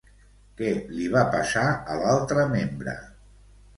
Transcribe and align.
Què 0.61 0.69
li 0.93 1.09
va 1.15 1.21
passar 1.37 1.65
a 1.75 1.99
l'altre 2.05 2.47
membre? 2.55 2.97